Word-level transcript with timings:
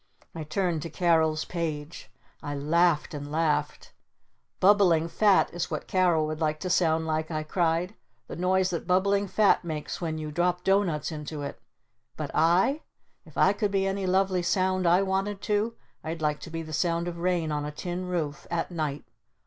I 0.33 0.43
turned 0.43 0.81
to 0.81 0.89
Carol's 0.89 1.45
page. 1.45 2.09
I 2.41 2.55
laughed 2.55 3.13
and 3.13 3.31
laughed. 3.31 3.91
"Bubbling 4.59 5.07
Fat 5.07 5.53
is 5.53 5.69
what 5.69 5.85
Carol 5.87 6.25
would 6.25 6.41
like 6.41 6.59
to 6.61 6.71
sound 6.71 7.05
like!" 7.05 7.29
I 7.29 7.43
cried. 7.43 7.93
"The 8.25 8.35
noise 8.35 8.71
that 8.71 8.87
Bubbling 8.87 9.27
Fat 9.27 9.63
makes 9.63 10.01
when 10.01 10.17
you 10.17 10.31
drop 10.31 10.63
doughnuts 10.63 11.11
into 11.11 11.43
it! 11.43 11.61
But 12.17 12.31
I? 12.33 12.81
If 13.27 13.37
I 13.37 13.53
could 13.53 13.69
be 13.69 13.85
any 13.85 14.07
lovely 14.07 14.41
Sound 14.41 14.87
I 14.87 15.03
wanted 15.03 15.39
to, 15.43 15.75
I'd 16.03 16.19
like 16.19 16.39
to 16.39 16.49
be 16.49 16.63
the 16.63 16.73
Sound 16.73 17.07
of 17.07 17.19
Rain 17.19 17.51
on 17.51 17.63
a 17.63 17.71
Tin 17.71 18.07
Roof 18.07 18.47
at 18.49 18.71
night! 18.71 19.03